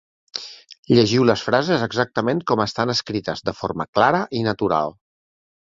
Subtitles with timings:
[0.99, 4.99] Llegiu les frases exactament com estan escrites, de forma clara i natural.